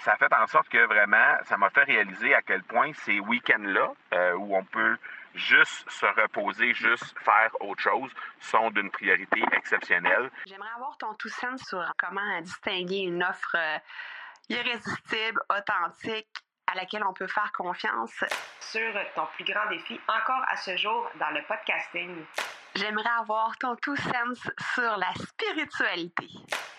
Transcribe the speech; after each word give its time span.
ça 0.00 0.16
fait 0.16 0.32
en 0.32 0.46
sorte 0.46 0.68
que 0.68 0.84
vraiment, 0.86 1.36
ça 1.44 1.56
m'a 1.56 1.70
fait 1.70 1.84
réaliser 1.84 2.34
à 2.34 2.42
quel 2.42 2.62
point 2.62 2.92
ces 2.92 3.20
week-ends-là, 3.20 4.34
où 4.36 4.56
on 4.56 4.64
peut 4.64 4.96
juste 5.34 5.88
se 5.90 6.06
reposer, 6.06 6.74
juste 6.74 7.16
faire 7.20 7.50
autre 7.60 7.82
chose, 7.82 8.10
sont 8.40 8.70
d'une 8.70 8.90
priorité 8.90 9.42
exceptionnelle. 9.52 10.30
J'aimerais 10.46 10.70
avoir 10.74 10.96
ton 10.98 11.14
tout 11.14 11.28
sens 11.28 11.62
sur 11.68 11.84
comment 11.98 12.40
distinguer 12.40 13.00
une 13.00 13.22
offre 13.22 13.56
irrésistible, 14.48 15.40
authentique, 15.50 16.28
à 16.66 16.74
laquelle 16.74 17.04
on 17.04 17.12
peut 17.12 17.28
faire 17.28 17.50
confiance. 17.52 18.24
Sur 18.60 18.92
ton 19.14 19.26
plus 19.34 19.44
grand 19.44 19.66
défi 19.70 20.00
encore 20.08 20.42
à 20.48 20.56
ce 20.56 20.76
jour 20.76 21.08
dans 21.18 21.30
le 21.30 21.42
podcasting. 21.46 22.24
J'aimerais 22.74 23.08
avoir 23.20 23.56
ton 23.58 23.74
tout 23.76 23.96
sens 23.96 24.50
sur 24.74 24.96
la 24.96 25.12
spiritualité. 25.14 26.28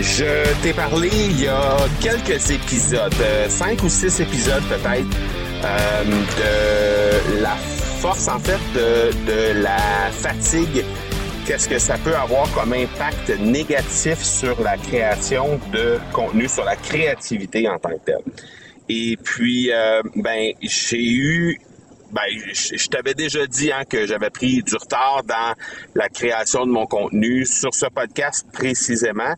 Je 0.00 0.62
t'ai 0.62 0.72
parlé 0.72 1.08
il 1.12 1.42
y 1.42 1.48
a 1.48 1.76
quelques 2.00 2.50
épisodes, 2.50 3.12
euh, 3.20 3.48
cinq 3.48 3.82
ou 3.82 3.88
six 3.88 4.20
épisodes 4.20 4.62
peut-être, 4.68 5.08
euh, 5.64 6.04
de 7.34 7.42
la 7.42 7.56
force 8.00 8.28
en 8.28 8.38
fait 8.38 8.60
de, 8.74 9.10
de 9.26 9.60
la 9.60 10.10
fatigue. 10.12 10.84
Qu'est-ce 11.44 11.68
que 11.68 11.78
ça 11.80 11.98
peut 11.98 12.14
avoir 12.14 12.48
comme 12.52 12.74
impact 12.74 13.30
négatif 13.40 14.22
sur 14.22 14.62
la 14.62 14.76
création 14.76 15.58
de 15.72 15.98
contenu, 16.12 16.48
sur 16.48 16.64
la 16.64 16.76
créativité 16.76 17.68
en 17.68 17.78
tant 17.78 17.90
que 17.90 18.04
telle? 18.04 18.22
Et 18.88 19.16
puis, 19.16 19.72
euh, 19.72 20.02
ben, 20.14 20.52
j'ai 20.62 21.04
eu 21.04 21.58
ben, 22.12 22.22
je, 22.52 22.86
t'avais 22.86 23.14
déjà 23.14 23.46
dit 23.46 23.72
hein, 23.72 23.82
que 23.88 24.06
j'avais 24.06 24.30
pris 24.30 24.62
du 24.62 24.76
retard 24.76 25.22
dans 25.26 25.54
la 25.94 26.08
création 26.08 26.64
de 26.64 26.70
mon 26.70 26.86
contenu 26.86 27.44
sur 27.44 27.74
ce 27.74 27.86
podcast 27.86 28.46
précisément. 28.52 29.34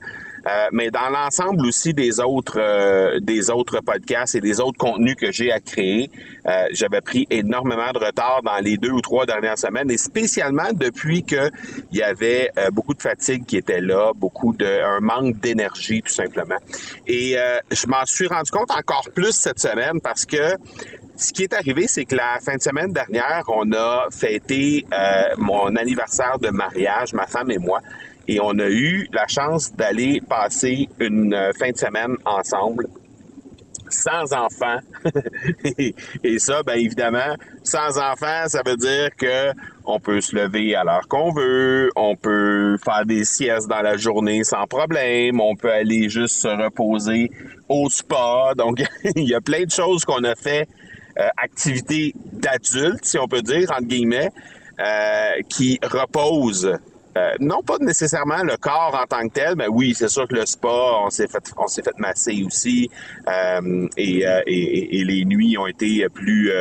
Euh, 0.46 0.69
mais 0.72 0.91
dans 0.91 1.08
l'ensemble 1.10 1.66
aussi 1.66 1.92
des 1.92 2.19
autres 2.20 2.58
euh, 2.58 3.20
des 3.20 3.50
autres 3.50 3.80
podcasts 3.80 4.34
et 4.34 4.41
des 4.41 4.60
autres 4.60 4.78
contenus 4.78 5.16
que 5.16 5.30
j'ai 5.30 5.52
à 5.52 5.60
créer, 5.60 6.10
euh, 6.47 6.66
j'avais 6.72 7.00
pris 7.02 7.27
énormément 7.30 7.92
de 7.92 7.98
retard 7.98 8.41
dans 8.42 8.58
les 8.58 8.78
deux 8.78 8.91
ou 8.91 9.00
trois 9.00 9.27
dernières 9.27 9.58
semaines 9.58 9.91
et 9.91 9.98
spécialement 9.98 10.72
depuis 10.72 11.24
que 11.24 11.50
il 11.92 11.98
y 11.98 12.02
avait 12.02 12.50
beaucoup 12.72 12.94
de 12.94 13.02
fatigue 13.02 13.44
qui 13.44 13.56
était 13.56 13.80
là, 13.80 14.12
beaucoup 14.14 14.55
de 14.55 15.00
manque 15.00 15.38
d'énergie 15.41 16.02
tout 16.02 16.12
simplement. 16.12 16.56
Et 17.06 17.36
je 17.70 17.86
m'en 17.86 18.04
suis 18.06 18.27
rendu 18.27 18.50
compte 18.50 18.70
encore 18.70 19.08
plus 19.14 19.32
cette 19.32 19.58
semaine 19.58 20.00
parce 20.02 20.25
que 20.25 20.56
ce 21.16 21.32
qui 21.32 21.42
est 21.42 21.52
arrivé, 21.52 21.86
c'est 21.86 22.06
que 22.06 22.14
la 22.14 22.38
fin 22.41 22.56
de 22.56 22.62
semaine 22.62 22.92
dernière, 22.92 23.44
on 23.48 23.70
a 23.72 24.06
fêté 24.10 24.86
mon 25.38 25.75
anniversaire 25.77 26.38
de 26.38 26.48
mariage, 26.48 27.12
ma 27.12 27.27
femme 27.27 27.50
et 27.50 27.58
moi. 27.58 27.80
Et 28.30 28.38
on 28.40 28.56
a 28.60 28.68
eu 28.68 29.08
la 29.12 29.26
chance 29.26 29.74
d'aller 29.74 30.20
passer 30.20 30.88
une 31.00 31.34
euh, 31.34 31.50
fin 31.52 31.72
de 31.72 31.76
semaine 31.76 32.14
ensemble 32.24 32.86
sans 33.88 34.32
enfants. 34.32 34.78
et 36.22 36.38
ça, 36.38 36.62
bien 36.62 36.76
évidemment, 36.76 37.34
sans 37.64 37.98
enfants, 37.98 38.46
ça 38.46 38.62
veut 38.64 38.76
dire 38.76 39.08
que 39.19 39.50
on 39.84 39.98
peut 39.98 40.20
se 40.20 40.36
lever 40.36 40.76
à 40.76 40.84
l'heure 40.84 41.08
qu'on 41.08 41.32
veut, 41.32 41.90
on 41.96 42.14
peut 42.14 42.76
faire 42.84 43.04
des 43.04 43.24
siestes 43.24 43.69
dans 43.69 43.82
la 43.82 43.96
journée 43.96 44.44
sans 44.44 44.69
problème, 44.69 45.40
on 45.40 45.56
peut 45.56 45.72
aller 45.72 46.08
juste 46.08 46.36
se 46.36 46.46
reposer 46.46 47.32
au 47.69 47.90
spa. 47.90 48.52
Donc, 48.56 48.80
il 49.16 49.28
y 49.28 49.34
a 49.34 49.40
plein 49.40 49.64
de 49.64 49.72
choses 49.72 50.04
qu'on 50.04 50.22
a 50.22 50.36
fait, 50.36 50.69
euh, 51.19 51.26
activités 51.36 52.14
d'adultes, 52.32 53.04
si 53.04 53.19
on 53.19 53.26
peut 53.26 53.42
dire, 53.42 53.72
entre 53.72 53.88
guillemets, 53.88 54.30
euh, 54.78 55.42
qui 55.48 55.80
reposent 55.82 56.78
euh, 57.16 57.32
non 57.41 57.62
pas 57.62 57.76
nécessairement 57.81 58.44
le 58.44 58.56
corps 58.56 58.97
en 59.00 59.06
tant 59.06 59.26
que 59.26 59.32
tel, 59.32 59.54
mais 59.56 59.66
oui, 59.66 59.94
c'est 59.97 60.09
sûr 60.09 60.28
que 60.28 60.34
le 60.34 60.47
spa, 60.47 60.69
on 60.69 61.10
s'est 61.10 61.26
fait, 61.26 61.43
on 61.56 61.66
s'est 61.66 61.82
fait 61.82 61.98
masser 61.98 62.44
aussi, 62.47 62.88
euh, 63.26 63.60
euh, 63.60 63.88
et, 63.97 65.00
et, 65.00 65.04
les 65.04 65.25
nuits 65.25 65.59
ont 65.59 65.66
été 65.66 66.06
plus 66.09 66.53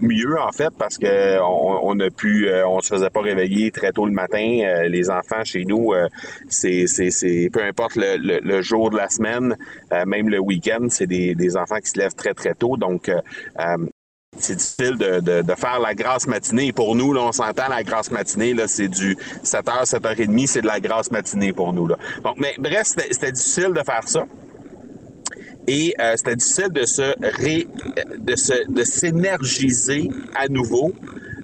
mieux 0.00 0.38
en 0.38 0.52
fait 0.52 0.70
parce 0.76 0.98
que 0.98 1.38
on, 1.40 1.98
a 2.00 2.10
pu, 2.10 2.48
on 2.66 2.80
se 2.80 2.88
faisait 2.94 3.08
pas 3.08 3.20
réveiller 3.20 3.70
très 3.70 3.92
tôt 3.92 4.04
le 4.04 4.12
matin. 4.12 4.84
les 4.88 5.10
enfants 5.10 5.44
chez 5.44 5.64
nous, 5.64 5.92
c'est, 6.48 6.86
c'est, 6.86 7.48
peu 7.52 7.62
importe 7.62 7.94
le, 7.96 8.40
le, 8.40 8.62
jour 8.62 8.90
de 8.90 8.96
la 8.96 9.08
semaine, 9.08 9.56
même 10.06 10.28
le 10.28 10.40
week-end, 10.40 10.86
c'est 10.90 11.06
des, 11.06 11.34
des 11.34 11.56
enfants 11.56 11.78
qui 11.78 11.90
se 11.90 11.98
lèvent 11.98 12.16
très 12.16 12.34
très 12.34 12.54
tôt, 12.54 12.76
donc 12.76 13.10
c'est 14.38 14.56
difficile 14.56 14.96
de, 14.96 15.42
de, 15.42 15.54
faire 15.54 15.78
la 15.80 15.94
grasse 15.94 16.26
matinée. 16.26 16.72
Pour 16.72 16.94
nous, 16.94 17.12
là, 17.12 17.22
on 17.22 17.32
s'entend 17.32 17.68
la 17.68 17.82
grasse 17.82 18.10
matinée, 18.10 18.54
là, 18.54 18.66
c'est 18.68 18.88
du 18.88 19.16
7h, 19.44 19.88
7h30, 19.88 20.46
c'est 20.46 20.62
de 20.62 20.66
la 20.66 20.80
grasse 20.80 21.10
matinée 21.10 21.52
pour 21.52 21.72
nous. 21.72 21.86
Là. 21.86 21.96
Donc, 22.22 22.36
mais 22.38 22.54
bref, 22.58 22.82
c'était 22.84 23.32
difficile 23.32 23.72
de 23.74 23.82
faire 23.82 24.06
ça. 24.06 24.26
Et 25.66 25.94
euh, 25.98 26.12
c'était 26.16 26.36
difficile 26.36 26.68
de 26.70 26.84
se 26.84 27.14
ré, 27.42 27.66
de 28.18 28.36
se 28.36 28.70
de 28.70 28.84
s'énergiser 28.84 30.10
à 30.34 30.48
nouveau 30.48 30.92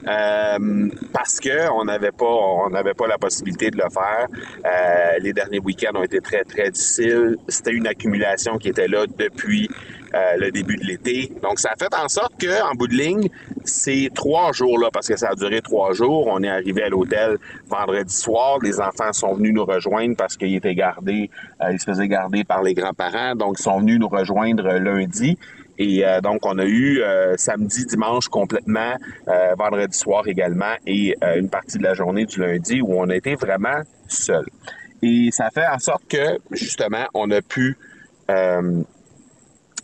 euh, 0.09 0.89
parce 1.13 1.41
que 1.41 1.71
on 1.73 1.85
n'avait 1.85 2.13
pas 2.13 2.27
on 2.27 2.71
n'avait 2.71 2.95
pas 2.95 3.07
la 3.07 3.19
possibilité 3.19 3.71
de 3.71 3.77
le 3.77 3.89
faire. 3.91 4.27
Euh, 4.65 5.19
les 5.21 5.33
derniers 5.33 5.59
week-ends 5.59 5.99
ont 5.99 6.03
été 6.03 6.21
très 6.21 6.45
très 6.45 6.71
difficiles. 6.71 7.37
C'était 7.49 7.73
une 7.73 7.87
accumulation 7.87 8.59
qui 8.59 8.69
était 8.69 8.89
là 8.89 9.07
depuis 9.07 9.69
euh, 10.15 10.37
le 10.39 10.51
début 10.51 10.77
de 10.77 10.85
l'été. 10.85 11.33
Donc, 11.43 11.61
ça 11.61 11.71
a 11.73 11.77
fait 11.77 11.95
en 11.95 12.09
sorte 12.09 12.37
que, 12.37 12.63
en 12.63 12.75
bout 12.75 12.89
de 12.89 12.95
ligne, 12.95 13.29
ces 13.65 14.11
trois 14.13 14.51
jours-là, 14.53 14.89
parce 14.93 15.07
que 15.07 15.17
ça 15.17 15.29
a 15.29 15.35
duré 15.37 15.63
trois 15.63 15.93
jours, 15.93 16.27
on 16.27 16.43
est 16.43 16.49
arrivé 16.49 16.83
à 16.83 16.89
l'hôtel 16.89 17.39
vendredi 17.69 18.13
soir. 18.13 18.59
Les 18.61 18.81
enfants 18.81 19.13
sont 19.13 19.35
venus 19.35 19.55
nous 19.55 19.65
rejoindre 19.65 20.17
parce 20.17 20.37
qu'ils 20.37 20.57
étaient 20.57 20.75
gardés, 20.75 21.31
euh, 21.63 21.71
ils 21.73 21.79
se 21.79 21.85
faisaient 21.85 22.09
garder 22.09 22.43
par 22.43 22.63
les 22.63 22.75
grands-parents. 22.75 23.37
Donc, 23.37 23.61
ils 23.61 23.63
sont 23.63 23.79
venus 23.79 24.01
nous 24.01 24.09
rejoindre 24.09 24.65
lundi. 24.79 25.39
Et 25.79 26.05
euh, 26.05 26.21
donc, 26.21 26.45
on 26.45 26.59
a 26.59 26.65
eu 26.65 27.01
samedi, 27.37 27.87
dimanche 27.87 28.29
complètement, 28.29 28.95
vendredi 29.57 29.97
soir 29.97 30.27
également, 30.27 30.75
et 30.87 31.15
une 31.37 31.49
partie 31.49 31.79
de 31.79 31.85
la 31.85 31.95
journée 31.95 32.27
du 32.27 32.41
lundi 32.41 32.81
où 32.83 33.01
on 33.01 33.09
été 33.11 33.37
vraiment 33.37 33.81
seuls. 34.09 34.49
Et 35.03 35.31
ça 35.31 35.51
fait 35.51 35.67
en 35.67 35.79
sorte 35.79 36.03
que, 36.09 36.39
justement, 36.51 37.07
on 37.15 37.31
a 37.31 37.41
pu 37.43 37.79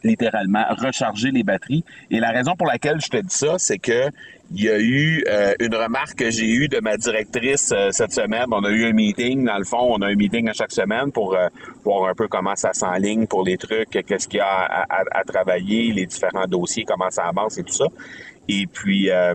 littéralement 0.05 0.65
recharger 0.71 1.31
les 1.31 1.43
batteries. 1.43 1.85
Et 2.11 2.21
la 2.21 2.31
raison 2.31 2.55
pour 2.57 2.67
laquelle 2.67 3.01
je 3.01 3.09
te 3.09 3.17
dis 3.17 3.35
ça, 3.35 3.55
c'est 3.59 3.79
que 3.79 4.11
il 4.55 4.63
y 4.63 4.69
a 4.69 4.79
eu 4.79 5.25
euh, 5.29 5.55
une 5.59 5.75
remarque 5.75 6.15
que 6.15 6.31
j'ai 6.31 6.49
eue 6.49 6.69
de 6.69 6.79
ma 6.79 6.97
directrice 6.97 7.73
euh, 7.73 7.91
cette 7.91 8.13
semaine. 8.13 8.47
On 8.53 8.63
a 8.65 8.71
eu 8.71 8.85
un 8.85 8.93
meeting, 8.93 9.45
dans 9.45 9.59
le 9.59 9.65
fond, 9.65 9.89
on 9.91 10.01
a 10.03 10.07
un 10.07 10.15
meeting 10.15 10.49
à 10.49 10.53
chaque 10.53 10.71
semaine 10.71 11.11
pour 11.11 11.35
euh, 11.35 11.49
voir 11.85 12.09
un 12.09 12.15
peu 12.15 12.29
comment 12.29 12.55
ça 12.55 12.73
s'enligne 12.73 13.27
pour 13.27 13.45
les 13.45 13.59
trucs, 13.59 13.91
qu'est-ce 13.91 14.29
qu'il 14.29 14.39
y 14.39 14.41
a 14.41 14.87
à, 14.89 15.25
travailler, 15.25 15.93
les 15.93 16.07
différents 16.07 16.47
dossiers, 16.47 16.85
comment 16.85 17.11
ça 17.11 17.25
avance 17.25 17.59
et 17.59 17.65
tout 17.65 17.73
ça. 17.73 17.87
Et 18.49 18.67
puis 18.67 19.11
à 19.11 19.35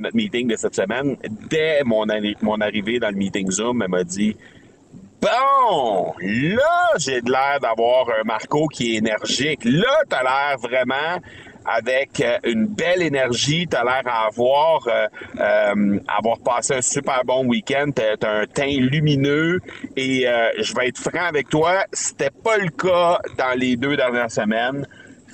notre 0.00 0.16
meeting 0.16 0.48
de 0.48 0.56
cette 0.56 0.74
semaine, 0.74 1.16
dès 1.48 1.84
mon, 1.84 2.04
mon 2.42 2.60
arrivée 2.60 2.98
dans 2.98 3.10
le 3.10 3.16
meeting 3.16 3.50
Zoom, 3.50 3.82
elle 3.82 3.88
m'a 3.88 4.02
dit 4.02 4.36
Bon, 5.20 6.14
là, 6.20 6.92
j'ai 6.96 7.20
de 7.20 7.30
l'air 7.30 7.58
d'avoir 7.60 8.08
un 8.08 8.24
Marco 8.24 8.66
qui 8.68 8.94
est 8.94 8.98
énergique. 8.98 9.60
Là, 9.64 9.98
t'as 10.08 10.22
l'air 10.22 10.58
vraiment 10.58 11.20
avec 11.66 12.20
euh, 12.20 12.38
une 12.44 12.66
belle 12.66 13.02
énergie, 13.02 13.66
t'as 13.68 13.84
l'air 13.84 14.02
à 14.06 14.26
avoir, 14.28 14.86
euh, 14.88 15.06
euh, 15.38 15.98
avoir 16.08 16.38
passé 16.38 16.74
un 16.74 16.80
super 16.80 17.22
bon 17.24 17.44
week-end, 17.46 17.90
t'as 17.94 18.14
un 18.22 18.46
teint 18.46 18.78
lumineux 18.78 19.60
et 19.94 20.24
je 20.58 20.74
vais 20.74 20.88
être 20.88 20.98
franc 20.98 21.26
avec 21.26 21.48
toi, 21.48 21.84
c'était 21.92 22.30
pas 22.30 22.56
le 22.56 22.70
cas 22.70 23.18
dans 23.36 23.58
les 23.58 23.76
deux 23.76 23.96
dernières 23.96 24.30
semaines. 24.30 24.86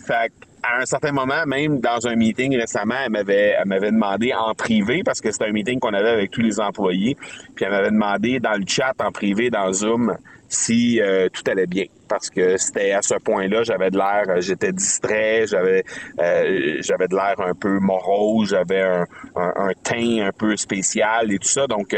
Fait 0.06 0.32
à 0.67 0.81
un 0.81 0.87
certain 0.87 1.13
moment, 1.13 1.47
même 1.47 1.81
dans 1.81 2.07
un 2.07 2.17
meeting 2.17 2.57
récemment, 2.57 2.97
elle 3.05 3.13
m'avait, 3.13 3.55
elle 3.59 3.67
m'avait 3.67 3.91
demandé 3.91 4.33
en 4.33 4.55
privé, 4.55 5.03
parce 5.05 5.21
que 5.21 5.31
c'était 5.31 5.47
un 5.47 5.53
meeting 5.53 5.79
qu'on 5.79 5.95
avait 5.95 6.11
avec 6.11 6.31
tous 6.31 6.41
les 6.41 6.61
employés, 6.61 7.17
puis 7.55 7.65
elle 7.65 7.71
m'avait 7.71 7.91
demandé 7.91 8.41
dans 8.41 8.55
le 8.59 8.65
chat 8.67 8.95
en 9.01 9.13
privé, 9.13 9.51
dans 9.51 9.73
Zoom, 9.73 10.17
si 10.49 11.01
euh, 11.01 11.29
tout 11.33 11.43
allait 11.51 11.67
bien. 11.67 11.85
Parce 12.09 12.31
que 12.31 12.57
c'était 12.57 12.93
à 12.93 13.03
ce 13.03 13.15
point-là, 13.15 13.63
j'avais 13.65 13.91
de 13.91 13.97
l'air, 13.97 14.25
euh, 14.29 14.41
j'étais 14.41 14.73
distrait, 14.73 15.47
j'avais 15.47 15.85
euh, 16.21 16.77
j'avais 16.81 17.09
de 17.09 17.17
l'air 17.17 17.35
un 17.39 17.55
peu 17.55 17.79
morose, 17.81 18.51
j'avais 18.51 18.81
un, 18.81 19.07
un, 19.35 19.73
teint 19.83 20.27
un 20.27 20.33
peu 20.33 20.57
spécial 20.57 21.33
et 21.33 21.39
tout 21.39 21.49
ça. 21.49 21.67
Donc 21.67 21.97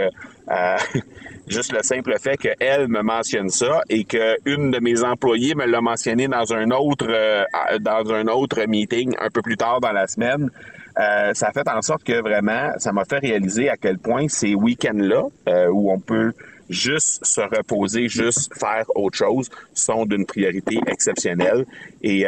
Juste 1.48 1.72
le 1.72 1.82
simple 1.82 2.14
fait 2.18 2.36
qu'elle 2.36 2.88
me 2.88 3.02
mentionne 3.02 3.48
ça 3.48 3.80
et 3.88 4.04
qu'une 4.04 4.70
de 4.70 4.80
mes 4.80 5.02
employés 5.02 5.54
me 5.54 5.64
l'a 5.64 5.80
mentionné 5.80 6.28
dans 6.28 6.52
un 6.52 6.70
autre 6.70 7.06
euh, 7.08 7.44
dans 7.80 8.12
un 8.12 8.26
autre 8.26 8.62
meeting 8.66 9.14
un 9.18 9.30
peu 9.30 9.40
plus 9.40 9.56
tard 9.56 9.80
dans 9.80 9.92
la 9.92 10.06
semaine. 10.06 10.50
Euh, 10.98 11.32
ça 11.32 11.48
a 11.48 11.52
fait 11.52 11.68
en 11.68 11.80
sorte 11.80 12.04
que 12.04 12.20
vraiment, 12.20 12.72
ça 12.78 12.92
m'a 12.92 13.04
fait 13.04 13.18
réaliser 13.18 13.70
à 13.70 13.76
quel 13.76 13.98
point 13.98 14.28
ces 14.28 14.54
week-ends-là, 14.54 15.22
euh, 15.48 15.68
où 15.68 15.90
on 15.90 16.00
peut 16.00 16.32
juste 16.68 17.24
se 17.24 17.40
reposer, 17.40 18.08
juste 18.08 18.52
faire 18.58 18.84
autre 18.94 19.16
chose, 19.16 19.48
sont 19.72 20.04
d'une 20.04 20.26
priorité 20.26 20.80
exceptionnelle. 20.86 21.64
Et 22.02 22.26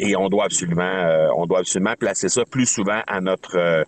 et 0.00 0.16
on 0.16 0.28
doit 0.28 0.44
absolument 0.44 1.30
on 1.36 1.46
doit 1.46 1.60
absolument 1.60 1.94
placer 1.98 2.28
ça 2.28 2.42
plus 2.44 2.66
souvent 2.66 3.00
à 3.06 3.20
notre 3.20 3.84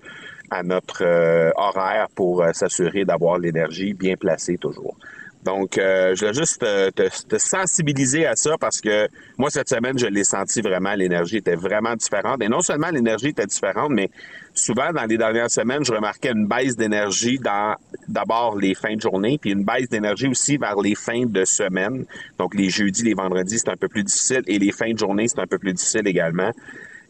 à 0.51 0.63
notre 0.63 1.03
euh, 1.03 1.51
horaire 1.57 2.07
pour 2.15 2.43
euh, 2.43 2.53
s'assurer 2.53 3.05
d'avoir 3.05 3.39
l'énergie 3.39 3.95
bien 3.95 4.17
placée 4.17 4.59
toujours. 4.59 4.97
Donc, 5.45 5.79
euh, 5.79 6.13
je 6.17 6.27
veux 6.27 6.33
juste 6.33 6.61
te, 6.61 7.39
sensibiliser 7.39 8.27
à 8.27 8.35
ça 8.35 8.57
parce 8.59 8.81
que 8.81 9.07
moi, 9.39 9.49
cette 9.49 9.69
semaine, 9.69 9.97
je 9.97 10.09
l'ai 10.09 10.25
senti 10.25 10.61
vraiment, 10.61 10.93
l'énergie 10.95 11.37
était 11.37 11.55
vraiment 11.55 11.95
différente. 11.95 12.43
Et 12.43 12.49
non 12.49 12.61
seulement 12.63 12.91
l'énergie 12.91 13.29
était 13.29 13.47
différente, 13.47 13.91
mais 13.93 14.11
souvent, 14.55 14.93
dans 14.93 15.05
les 15.05 15.17
dernières 15.17 15.51
semaines, 15.51 15.85
je 15.85 15.93
remarquais 15.93 16.33
une 16.33 16.49
baisse 16.49 16.75
d'énergie 16.75 17.39
dans 17.39 17.77
d'abord 18.09 18.57
les 18.59 18.75
fins 18.75 18.97
de 18.97 19.01
journée, 19.01 19.39
puis 19.41 19.53
une 19.53 19.65
baisse 19.65 19.89
d'énergie 19.89 20.27
aussi 20.27 20.57
vers 20.57 20.81
les 20.81 20.97
fins 20.97 21.27
de 21.27 21.45
semaine. 21.45 22.07
Donc, 22.41 22.57
les 22.57 22.69
jeudis, 22.69 23.05
les 23.05 23.15
vendredis, 23.15 23.61
c'est 23.61 23.71
un 23.71 23.77
peu 23.77 23.87
plus 23.87 24.03
difficile 24.03 24.43
et 24.49 24.59
les 24.59 24.73
fins 24.73 24.93
de 24.93 24.99
journée, 24.99 25.29
c'est 25.29 25.39
un 25.39 25.47
peu 25.47 25.59
plus 25.59 25.75
difficile 25.75 26.09
également. 26.09 26.51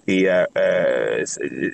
Et 0.08 0.30
euh, 0.30 0.44
euh, 0.56 1.24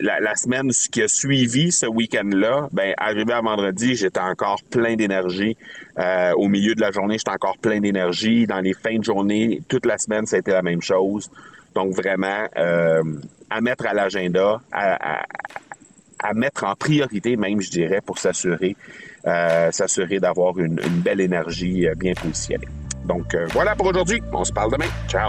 la, 0.00 0.34
semaine 0.36 0.70
qui 0.70 1.02
a 1.02 1.08
suivi 1.08 1.70
ce 1.70 1.86
week-end-là, 1.86 2.68
ben 2.72 2.94
arrivé 2.96 3.32
à 3.32 3.42
vendredi, 3.42 3.94
j'étais 3.94 4.20
encore 4.20 4.62
plein 4.70 4.96
d'énergie. 4.96 5.56
Euh, 5.98 6.32
au 6.36 6.48
milieu 6.48 6.74
de 6.74 6.80
la 6.80 6.90
journée, 6.90 7.18
j'étais 7.18 7.30
encore 7.30 7.58
plein 7.58 7.80
d'énergie. 7.80 8.46
Dans 8.46 8.60
les 8.60 8.72
fins 8.72 8.96
de 8.96 9.04
journée, 9.04 9.60
toute 9.68 9.84
la 9.84 9.98
semaine, 9.98 10.24
ça 10.24 10.36
a 10.36 10.38
été 10.38 10.50
la 10.50 10.62
même 10.62 10.80
chose. 10.80 11.30
Donc 11.74 11.94
vraiment, 11.94 12.46
à 12.54 13.60
mettre 13.60 13.86
à 13.86 13.94
l'agenda, 13.94 14.60
à, 14.72 15.22
à, 16.22 16.34
mettre 16.34 16.64
en 16.64 16.74
priorité 16.74 17.36
même, 17.36 17.60
je 17.60 17.70
dirais, 17.70 18.00
pour 18.04 18.18
s'assurer, 18.18 18.76
s'assurer 19.24 20.20
d'avoir 20.20 20.58
une, 20.58 20.78
une, 20.84 21.00
belle 21.00 21.20
énergie 21.20 21.86
bien 21.96 22.12
positionnée. 22.12 22.68
Donc 23.06 23.34
voilà 23.52 23.74
pour 23.74 23.86
aujourd'hui. 23.86 24.22
On 24.32 24.44
se 24.44 24.52
parle 24.52 24.72
demain. 24.72 24.90
Ciao 25.08 25.28